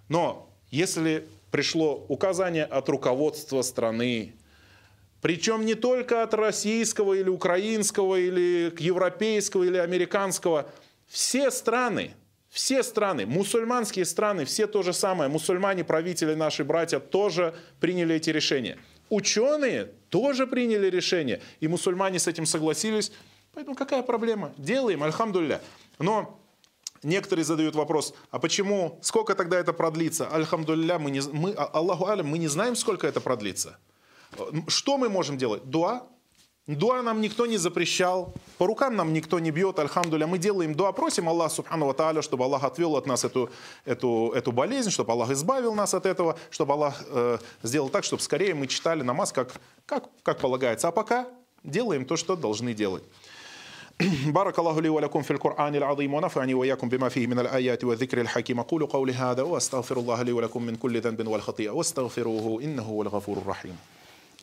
Но 0.07 0.49
если 0.71 1.27
пришло 1.51 2.05
указание 2.07 2.63
от 2.63 2.87
руководства 2.87 3.61
страны, 3.61 4.35
причем 5.21 5.65
не 5.65 5.75
только 5.75 6.23
от 6.23 6.33
российского 6.33 7.13
или 7.13 7.29
украинского 7.29 8.15
или 8.15 8.73
европейского 8.79 9.63
или 9.63 9.77
американского– 9.77 10.69
все 11.07 11.51
страны, 11.51 12.13
все 12.55 12.83
страны, 12.83 13.25
мусульманские 13.25 14.05
страны, 14.05 14.45
все 14.45 14.65
то 14.65 14.81
же 14.81 14.93
самое, 14.93 15.29
мусульмане, 15.29 15.83
правители, 15.83 16.35
наши 16.35 16.63
братья 16.63 16.99
тоже 16.99 17.53
приняли 17.81 18.15
эти 18.15 18.29
решения. 18.29 18.77
Ученые 19.09 19.91
тоже 20.09 20.47
приняли 20.47 20.89
решение, 20.89 21.41
и 21.59 21.67
мусульмане 21.67 22.17
с 22.17 22.27
этим 22.27 22.45
согласились. 22.45 23.11
Поэтому 23.53 23.75
какая 23.75 24.03
проблема? 24.03 24.53
Делаем, 24.57 25.03
альхамдулля. 25.03 25.61
Но 25.99 26.39
некоторые 27.03 27.43
задают 27.43 27.75
вопрос, 27.75 28.13
а 28.31 28.39
почему, 28.39 28.99
сколько 29.01 29.35
тогда 29.35 29.59
это 29.59 29.73
продлится? 29.73 30.25
Альхамдулля, 30.29 30.97
мы, 30.97 31.11
не, 31.11 31.19
мы, 31.33 31.51
а, 31.51 31.65
Аллаху 31.65 32.07
алям, 32.07 32.27
мы 32.27 32.37
не 32.37 32.47
знаем, 32.47 32.77
сколько 32.77 33.05
это 33.05 33.19
продлится. 33.19 33.77
Что 34.69 34.97
мы 34.97 35.09
можем 35.09 35.37
делать? 35.37 35.65
Дуа, 35.65 36.07
Дуа 36.66 37.02
нам 37.02 37.20
никто 37.20 37.46
не 37.46 37.56
запрещал, 37.56 38.32
по 38.56 38.66
рукам 38.66 38.94
нам 38.94 39.12
никто 39.12 39.40
не 39.40 39.50
бьет, 39.50 39.78
альхамдуля. 39.78 40.26
Мы 40.26 40.38
делаем 40.38 40.74
дуа, 40.74 40.92
просим 40.92 41.28
Аллах, 41.28 41.50
субхану 41.50 41.92
тааля, 41.94 42.22
чтобы 42.22 42.44
Аллах 42.44 42.62
отвел 42.62 42.96
от 42.96 43.06
нас 43.06 43.24
эту, 43.24 43.50
эту, 43.84 44.32
эту 44.36 44.52
болезнь, 44.52 44.90
чтобы 44.90 45.12
Аллах 45.12 45.30
избавил 45.30 45.74
нас 45.74 45.94
от 45.94 46.06
этого, 46.06 46.38
чтобы 46.50 46.74
Аллах 46.74 47.02
э, 47.08 47.38
сделал 47.64 47.88
так, 47.88 48.04
чтобы 48.04 48.22
скорее 48.22 48.54
мы 48.54 48.68
читали 48.68 49.02
намаз, 49.02 49.32
как, 49.32 49.52
как, 49.84 50.04
как 50.22 50.38
полагается. 50.38 50.86
А 50.88 50.92
пока 50.92 51.26
делаем 51.64 52.04
то, 52.04 52.16
что 52.16 52.36
должны 52.36 52.72
делать. 52.72 53.02
بارك 54.26 54.58
الله 54.58 54.80
لي 54.80 54.88
ولكم 54.88 55.22
في 55.22 55.30
القرآن 55.30 55.74
العظيم 55.74 56.14
ونفعني 56.14 56.54
وإياكم 56.54 56.88
بما 56.88 57.08
فيه 57.08 57.26
من 57.26 57.38
الآيات 57.38 57.84
والذكر 57.84 58.20
الحكيم 58.20 58.60
أقول 58.60 58.86
قولي 58.86 59.12
هذا 59.12 59.42
وأستغفر 59.42 59.96
الله 59.96 60.22
لي 60.22 60.32
ولكم 60.32 60.62
من 60.62 60.76
كل 60.76 61.00
ذنب 61.00 61.28
والخطيئة 61.28 61.70
واستغفروه 61.70 62.62
إنه 62.62 62.82
هو 62.82 63.02
الغفور 63.02 63.38
الرحيم 63.38 63.76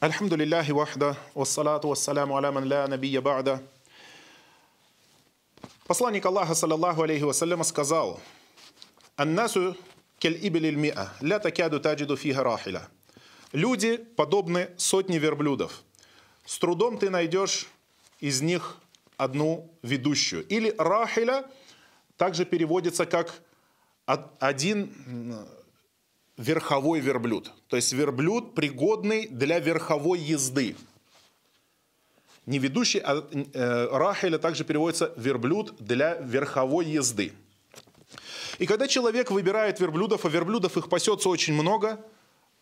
الحمد 0.03 0.33
لله 0.33 0.73
وحده 0.73 1.15
والصلاة 1.35 1.81
والسلام 1.85 2.33
على 2.33 2.51
من 2.51 2.63
لا 2.63 2.87
نبي 2.87 3.19
بعده 3.19 3.61
Посланник 5.87 6.25
Аллаха, 6.25 6.53
саллаллаху 6.53 7.03
алейхи 7.03 7.23
вассаляма, 7.23 7.63
сказал, 7.63 8.19
«Аннасу 9.15 9.77
кель 10.19 10.37
ибель 10.45 10.75
миа, 10.75 11.13
ля 11.21 11.39
такяду 11.39 11.79
таджиду 11.79 12.17
фиха 12.17 12.43
рахиля». 12.43 12.89
Люди 13.53 13.97
подобны 13.97 14.69
сотне 14.75 15.17
верблюдов. 15.17 15.83
С 16.45 16.59
трудом 16.59 16.97
ты 16.97 17.09
найдешь 17.09 17.67
из 18.19 18.41
них 18.41 18.77
одну 19.15 19.71
ведущую. 19.81 20.45
Или 20.47 20.75
рахиля 20.77 21.45
также 22.17 22.45
переводится 22.45 23.05
как 23.05 23.41
один 24.05 25.47
верховой 26.36 27.00
верблюд. 27.00 27.52
То 27.68 27.76
есть 27.76 27.92
верблюд, 27.92 28.54
пригодный 28.54 29.26
для 29.28 29.58
верховой 29.58 30.18
езды. 30.18 30.76
Не 32.46 32.58
ведущий, 32.58 32.98
а 32.98 33.24
э, 33.32 33.88
рахеля 33.92 34.38
также 34.38 34.64
переводится 34.64 35.12
верблюд 35.16 35.74
для 35.78 36.16
верховой 36.16 36.86
езды. 36.86 37.32
И 38.58 38.66
когда 38.66 38.88
человек 38.88 39.30
выбирает 39.30 39.78
верблюдов, 39.78 40.24
а 40.24 40.28
верблюдов 40.28 40.76
их 40.76 40.88
пасется 40.88 41.28
очень 41.28 41.54
много, 41.54 42.04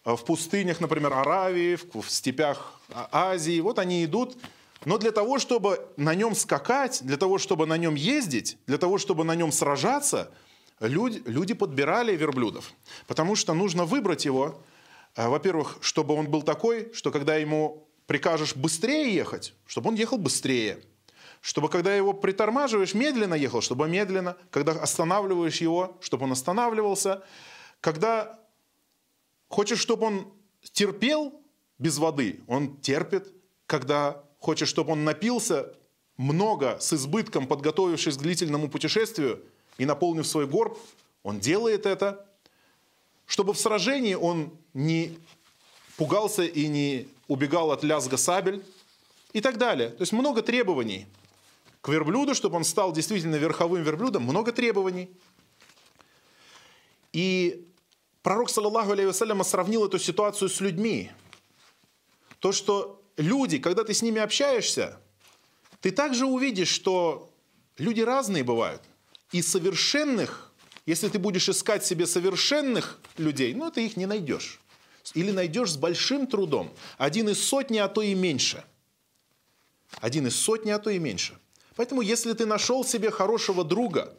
э, 0.04 0.14
в 0.14 0.24
пустынях, 0.24 0.80
например, 0.80 1.14
Аравии, 1.14 1.76
в 1.76 2.10
степях 2.10 2.78
а, 2.90 3.08
Азии, 3.12 3.60
вот 3.60 3.78
они 3.78 4.04
идут, 4.04 4.36
но 4.84 4.98
для 4.98 5.12
того, 5.12 5.38
чтобы 5.38 5.86
на 5.96 6.14
нем 6.14 6.34
скакать, 6.34 7.00
для 7.02 7.16
того, 7.16 7.38
чтобы 7.38 7.66
на 7.66 7.78
нем 7.78 7.94
ездить, 7.94 8.58
для 8.66 8.78
того, 8.78 8.98
чтобы 8.98 9.24
на 9.24 9.34
нем 9.34 9.52
сражаться– 9.52 10.30
люди, 10.80 11.22
люди 11.26 11.54
подбирали 11.54 12.16
верблюдов, 12.16 12.72
потому 13.06 13.36
что 13.36 13.54
нужно 13.54 13.84
выбрать 13.84 14.24
его, 14.24 14.60
э, 15.14 15.28
во-первых, 15.28 15.78
чтобы 15.80 16.14
он 16.14 16.30
был 16.30 16.42
такой, 16.42 16.92
что 16.94 17.10
когда 17.10 17.36
ему 17.36 17.86
прикажешь 18.06 18.56
быстрее 18.56 19.14
ехать, 19.14 19.54
чтобы 19.66 19.90
он 19.90 19.94
ехал 19.94 20.18
быстрее. 20.18 20.82
Чтобы 21.42 21.70
когда 21.70 21.94
его 21.94 22.12
притормаживаешь, 22.12 22.92
медленно 22.92 23.34
ехал, 23.34 23.62
чтобы 23.62 23.88
медленно. 23.88 24.36
Когда 24.50 24.72
останавливаешь 24.72 25.62
его, 25.62 25.96
чтобы 26.02 26.24
он 26.24 26.32
останавливался. 26.32 27.22
Когда 27.80 28.38
хочешь, 29.48 29.78
чтобы 29.78 30.06
он 30.06 30.34
терпел 30.72 31.40
без 31.78 31.96
воды, 31.96 32.40
он 32.46 32.76
терпит. 32.82 33.32
Когда 33.64 34.22
хочешь, 34.38 34.68
чтобы 34.68 34.92
он 34.92 35.04
напился 35.04 35.72
много, 36.18 36.78
с 36.78 36.92
избытком, 36.92 37.46
подготовившись 37.46 38.18
к 38.18 38.20
длительному 38.20 38.68
путешествию– 38.68 39.42
и 39.78 39.84
наполнив 39.86 40.26
свой 40.26 40.46
горб, 40.46 40.78
он 41.22 41.40
делает 41.40 41.86
это, 41.86 42.26
чтобы 43.26 43.52
в 43.52 43.58
сражении 43.58 44.14
он 44.14 44.50
не 44.74 45.18
пугался 45.96 46.42
и 46.42 46.66
не 46.66 47.08
убегал 47.28 47.72
от 47.72 47.84
лязга 47.84 48.16
сабель 48.16 48.64
и 49.32 49.40
так 49.40 49.58
далее. 49.58 49.90
То 49.90 50.02
есть 50.02 50.12
много 50.12 50.42
требований. 50.42 51.06
к 51.80 51.88
верблюду, 51.88 52.34
чтобы 52.34 52.56
он 52.56 52.64
стал 52.64 52.92
действительно 52.92 53.36
верховым 53.36 53.82
верблюдом, 53.82 54.24
много 54.24 54.52
требований. 54.52 55.08
И 57.12 57.66
пророк, 58.22 58.50
саллаллаху 58.50 58.92
алейхи 58.92 59.42
сравнил 59.44 59.86
эту 59.86 59.98
ситуацию 59.98 60.48
с 60.48 60.60
людьми. 60.60 61.10
То, 62.38 62.52
что 62.52 63.02
люди, 63.16 63.58
когда 63.58 63.84
ты 63.84 63.94
с 63.94 64.02
ними 64.02 64.20
общаешься, 64.20 65.00
ты 65.80 65.90
также 65.90 66.26
увидишь, 66.26 66.68
что 66.68 67.30
люди 67.78 68.00
разные 68.00 68.44
бывают. 68.44 68.82
И 69.32 69.42
совершенных, 69.42 70.50
если 70.86 71.08
ты 71.08 71.18
будешь 71.18 71.48
искать 71.48 71.84
себе 71.84 72.06
совершенных 72.06 72.98
людей, 73.16 73.54
ну, 73.54 73.70
ты 73.70 73.86
их 73.86 73.96
не 73.96 74.06
найдешь. 74.06 74.60
Или 75.14 75.30
найдешь 75.30 75.72
с 75.72 75.76
большим 75.76 76.26
трудом. 76.26 76.72
Один 76.98 77.28
из 77.28 77.42
сотни, 77.42 77.78
а 77.78 77.88
то 77.88 78.02
и 78.02 78.14
меньше. 78.14 78.64
Один 80.00 80.26
из 80.26 80.36
сотни, 80.36 80.70
а 80.70 80.78
то 80.78 80.90
и 80.90 80.98
меньше. 80.98 81.38
Поэтому, 81.76 82.02
если 82.02 82.32
ты 82.32 82.46
нашел 82.46 82.84
себе 82.84 83.10
хорошего 83.10 83.64
друга, 83.64 84.14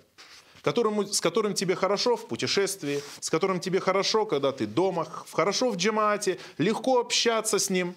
которому, 0.61 1.05
с 1.05 1.19
которым 1.21 1.53
тебе 1.53 1.75
хорошо 1.75 2.15
в 2.15 2.27
путешествии, 2.27 3.01
с 3.19 3.29
которым 3.29 3.59
тебе 3.59 3.79
хорошо, 3.79 4.25
когда 4.25 4.51
ты 4.51 4.67
дома, 4.67 5.07
хорошо 5.31 5.71
в 5.71 5.77
джемате, 5.77 6.39
легко 6.57 6.99
общаться 6.99 7.59
с 7.59 7.69
ним, 7.69 7.95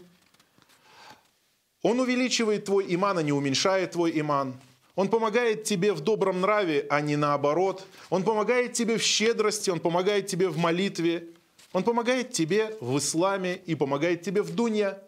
он 1.83 2.01
увеличивает 2.01 2.65
твой 2.65 2.93
иман, 2.95 3.19
а 3.19 3.23
не 3.23 3.33
уменьшает 3.33 3.93
твой 3.93 4.19
иман. 4.19 4.55
Он 4.95 5.09
помогает 5.09 5.65
тебе 5.65 5.93
в 5.93 6.01
добром 6.01 6.41
нраве, 6.41 6.87
а 6.89 7.01
не 7.01 7.17
наоборот. 7.17 7.85
Он 8.11 8.23
помогает 8.23 8.75
тебе 8.75 8.97
в 8.97 9.03
щедрости, 9.03 9.71
он 9.71 9.81
помогает 9.81 10.29
тебе 10.29 10.49
в 10.49 10.57
молитве. 10.57 11.29
Он 11.73 11.83
помогает 11.83 12.33
тебе 12.33 12.77
в 12.81 12.97
исламе 12.99 13.57
и 13.67 13.75
помогает 13.75 14.23
тебе 14.23 14.43
в 14.43 14.55
дунья. 14.55 15.03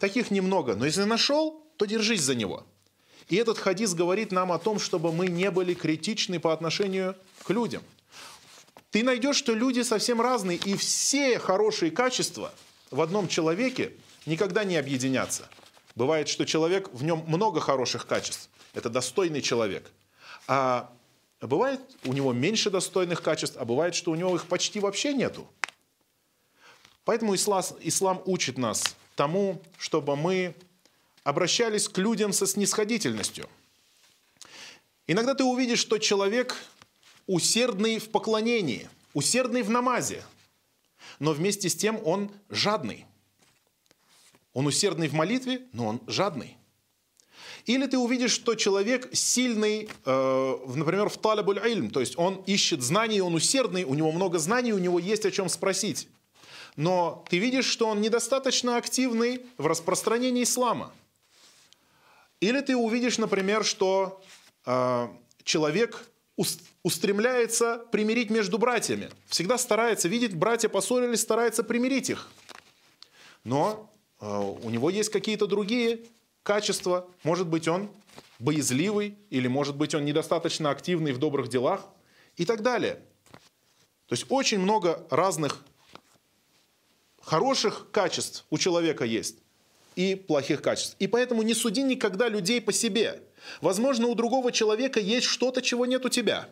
Таких 0.00 0.30
немного, 0.32 0.74
но 0.74 0.86
если 0.86 1.04
нашел, 1.04 1.64
то 1.76 1.84
держись 1.84 2.22
за 2.22 2.34
него. 2.34 2.66
И 3.28 3.36
этот 3.36 3.58
хадис 3.58 3.94
говорит 3.94 4.32
нам 4.32 4.50
о 4.50 4.58
том, 4.58 4.80
чтобы 4.80 5.12
мы 5.12 5.28
не 5.28 5.52
были 5.52 5.74
критичны 5.74 6.40
по 6.40 6.52
отношению 6.52 7.14
к 7.44 7.50
людям. 7.50 7.82
Ты 8.90 9.04
найдешь, 9.04 9.36
что 9.36 9.54
люди 9.54 9.82
совсем 9.82 10.20
разные, 10.20 10.58
и 10.58 10.76
все 10.76 11.38
хорошие 11.38 11.92
качества 11.92 12.52
в 12.90 13.00
одном 13.00 13.28
человеке 13.28 13.92
никогда 14.26 14.64
не 14.64 14.76
объединятся. 14.76 15.48
Бывает, 15.94 16.28
что 16.28 16.44
человек, 16.44 16.88
в 16.92 17.04
нем 17.04 17.24
много 17.28 17.60
хороших 17.60 18.06
качеств. 18.06 18.50
Это 18.72 18.88
достойный 18.88 19.42
человек. 19.42 19.90
А 20.46 20.92
бывает 21.40 21.80
у 22.04 22.12
него 22.12 22.32
меньше 22.32 22.70
достойных 22.70 23.22
качеств, 23.22 23.56
а 23.58 23.64
бывает, 23.64 23.94
что 23.94 24.10
у 24.10 24.14
него 24.14 24.34
их 24.34 24.46
почти 24.46 24.80
вообще 24.80 25.12
нету. 25.12 25.48
Поэтому 27.04 27.34
ислам, 27.34 27.64
ислам 27.80 28.22
учит 28.26 28.58
нас 28.58 28.96
тому, 29.16 29.60
чтобы 29.78 30.16
мы 30.16 30.54
обращались 31.24 31.88
к 31.88 31.98
людям 31.98 32.32
со 32.32 32.46
снисходительностью. 32.46 33.48
Иногда 35.06 35.34
ты 35.34 35.44
увидишь, 35.44 35.80
что 35.80 35.98
человек 35.98 36.56
усердный 37.26 37.98
в 37.98 38.10
поклонении, 38.10 38.88
усердный 39.12 39.62
в 39.62 39.70
намазе, 39.70 40.22
но 41.18 41.32
вместе 41.32 41.68
с 41.68 41.74
тем 41.74 42.00
он 42.04 42.30
жадный. 42.48 43.06
Он 44.52 44.66
усердный 44.66 45.08
в 45.08 45.12
молитве, 45.12 45.62
но 45.72 45.86
он 45.86 46.00
жадный. 46.06 46.56
Или 47.66 47.86
ты 47.86 47.98
увидишь, 47.98 48.32
что 48.32 48.54
человек 48.54 49.08
сильный, 49.12 49.88
э, 50.04 50.56
например, 50.74 51.08
в 51.08 51.16
талабуль 51.18 51.58
ильм, 51.58 51.90
то 51.90 52.00
есть 52.00 52.18
он 52.18 52.42
ищет 52.46 52.82
знаний, 52.82 53.20
он 53.20 53.34
усердный, 53.34 53.84
у 53.84 53.94
него 53.94 54.12
много 54.12 54.38
знаний, 54.38 54.72
у 54.72 54.78
него 54.78 54.98
есть 54.98 55.26
о 55.26 55.30
чем 55.30 55.48
спросить. 55.48 56.08
Но 56.76 57.24
ты 57.28 57.38
видишь, 57.38 57.66
что 57.66 57.86
он 57.88 58.00
недостаточно 58.00 58.76
активный 58.76 59.42
в 59.58 59.66
распространении 59.66 60.44
ислама. 60.44 60.92
Или 62.40 62.60
ты 62.60 62.76
увидишь, 62.76 63.18
например, 63.18 63.64
что 63.64 64.22
э, 64.64 65.08
человек 65.44 66.06
устремляется 66.82 67.84
примирить 67.92 68.30
между 68.30 68.56
братьями. 68.56 69.10
Всегда 69.26 69.58
старается, 69.58 70.08
видит, 70.08 70.34
братья 70.34 70.70
поссорились, 70.70 71.20
старается 71.20 71.62
примирить 71.62 72.08
их. 72.08 72.28
Но 73.44 73.92
э, 74.20 74.26
у 74.26 74.70
него 74.70 74.88
есть 74.88 75.10
какие-то 75.10 75.46
другие 75.46 76.06
качества. 76.42 77.08
Может 77.22 77.46
быть, 77.46 77.68
он 77.68 77.90
боязливый, 78.38 79.18
или 79.30 79.48
может 79.48 79.76
быть, 79.76 79.94
он 79.94 80.04
недостаточно 80.04 80.70
активный 80.70 81.12
в 81.12 81.18
добрых 81.18 81.48
делах 81.48 81.86
и 82.36 82.44
так 82.44 82.62
далее. 82.62 83.02
То 84.06 84.14
есть 84.14 84.26
очень 84.28 84.58
много 84.58 85.06
разных 85.10 85.64
хороших 87.22 87.90
качеств 87.92 88.44
у 88.50 88.58
человека 88.58 89.04
есть 89.04 89.36
и 89.94 90.14
плохих 90.14 90.62
качеств. 90.62 90.96
И 90.98 91.06
поэтому 91.06 91.42
не 91.42 91.54
суди 91.54 91.82
никогда 91.82 92.28
людей 92.28 92.60
по 92.60 92.72
себе. 92.72 93.22
Возможно, 93.60 94.06
у 94.06 94.14
другого 94.14 94.52
человека 94.52 95.00
есть 95.00 95.26
что-то, 95.26 95.62
чего 95.62 95.86
нет 95.86 96.04
у 96.04 96.08
тебя, 96.08 96.48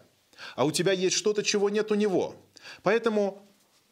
а 0.54 0.64
у 0.64 0.70
тебя 0.70 0.92
есть 0.92 1.16
что-то, 1.16 1.42
чего 1.42 1.70
нет 1.70 1.90
у 1.90 1.94
него. 1.94 2.36
Поэтому 2.82 3.46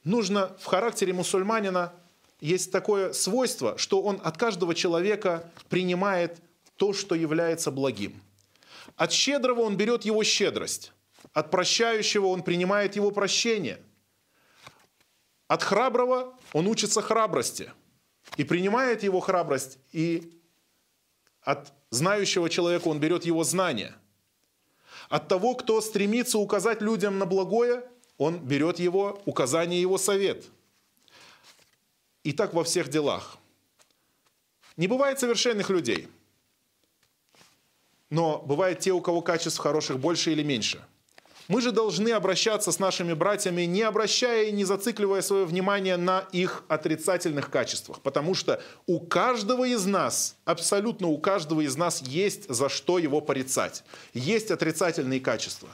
нужно 0.04 0.56
в 0.60 0.66
характере 0.66 1.12
мусульманина 1.12 1.92
есть 2.40 2.72
такое 2.72 3.12
свойство, 3.12 3.78
что 3.78 4.02
он 4.02 4.20
от 4.22 4.36
каждого 4.36 4.74
человека 4.74 5.50
принимает 5.68 6.40
то, 6.76 6.92
что 6.92 7.14
является 7.14 7.70
благим. 7.70 8.20
От 8.96 9.12
щедрого 9.12 9.60
он 9.60 9.76
берет 9.76 10.04
его 10.04 10.22
щедрость, 10.24 10.92
от 11.32 11.50
прощающего 11.50 12.26
он 12.26 12.42
принимает 12.42 12.96
его 12.96 13.10
прощение, 13.10 13.80
от 15.48 15.62
храброго 15.62 16.34
он 16.52 16.66
учится 16.66 17.02
храбрости– 17.02 17.72
и 18.36 18.44
принимает 18.44 19.02
его 19.02 19.20
храбрость, 19.20 19.78
и 19.92 20.32
от 21.42 21.72
знающего 21.90 22.50
человека 22.50 22.88
он 22.88 22.98
берет 22.98 23.24
его 23.24 23.44
знания. 23.44 23.94
От 25.08 25.28
того, 25.28 25.54
кто 25.54 25.80
стремится 25.80 26.38
указать 26.38 26.82
людям 26.82 27.18
на 27.18 27.26
благое, 27.26 27.88
он 28.18 28.38
берет 28.38 28.78
его 28.78 29.22
указание, 29.24 29.80
его 29.80 29.98
совет. 29.98 30.44
И 32.26 32.32
так 32.32 32.54
во 32.54 32.64
всех 32.64 32.88
делах. 32.88 33.38
Не 34.76 34.88
бывает 34.88 35.20
совершенных 35.20 35.70
людей. 35.70 36.08
Но 38.10 38.38
бывают 38.38 38.80
те, 38.80 38.92
у 38.92 39.00
кого 39.00 39.22
качеств 39.22 39.58
хороших 39.58 39.98
больше 39.98 40.32
или 40.32 40.42
меньше– 40.42 40.84
мы 41.48 41.60
же 41.60 41.70
должны 41.70 42.08
обращаться 42.10 42.72
с 42.72 42.78
нашими 42.78 43.12
братьями, 43.12 43.62
не 43.62 43.82
обращая 43.82 44.46
и 44.46 44.52
не 44.52 44.64
зацикливая 44.64 45.22
свое 45.22 45.44
внимание 45.44 45.96
на 45.96 46.26
их 46.32 46.64
отрицательных 46.68 47.50
качествах. 47.50 48.00
Потому 48.00 48.34
что 48.34 48.60
у 48.86 48.98
каждого 48.98 49.64
из 49.64 49.86
нас, 49.86 50.36
абсолютно 50.44 51.06
у 51.06 51.18
каждого 51.18 51.60
из 51.60 51.76
нас 51.76 52.02
есть 52.02 52.48
за 52.48 52.68
что 52.68 52.98
его 52.98 53.20
порицать. 53.20 53.84
Есть 54.12 54.50
отрицательные 54.50 55.20
качества. 55.20 55.68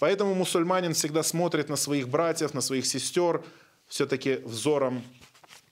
Поэтому 0.00 0.34
мусульманин 0.34 0.92
всегда 0.92 1.22
смотрит 1.22 1.68
на 1.68 1.76
своих 1.76 2.08
братьев, 2.08 2.52
на 2.52 2.60
своих 2.60 2.84
сестер 2.84 3.44
все-таки 3.86 4.40
взором 4.44 5.04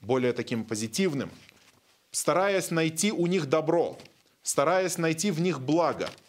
более 0.05 0.33
таким 0.33 0.65
позитивным, 0.65 1.31
стараясь 2.11 2.71
найти 2.71 3.13
у 3.13 3.27
них 3.27 3.49
добро, 3.49 3.99
стараясь 4.43 4.99
найти 4.99 5.31
в 5.31 5.41
них 5.41 5.61
благо– 5.61 6.11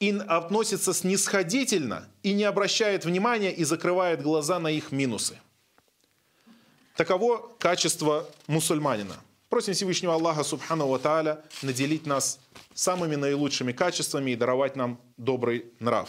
и 0.00 0.10
относится 0.10 0.92
снисходительно 0.92 2.08
и 2.22 2.32
не 2.32 2.44
обращает 2.44 3.04
внимания 3.04 3.52
и 3.52 3.64
закрывает 3.64 4.22
глаза 4.22 4.58
на 4.58 4.68
их 4.68 4.92
минусы. 4.92 5.38
Таково 6.96 7.50
качество 7.58 8.28
мусульманина. 8.46 9.16
Просим 9.48 9.72
Всевышнего 9.72 10.14
Аллаха 10.14 10.42
Субхану 10.44 10.88
Ва 10.88 10.98
Тааля 10.98 11.42
наделить 11.62 12.06
нас 12.06 12.40
самыми 12.74 13.14
наилучшими 13.14 13.72
качествами 13.72 14.32
и 14.32 14.36
даровать 14.36 14.76
нам 14.76 15.00
добрый 15.16 15.66
нрав. 15.80 16.08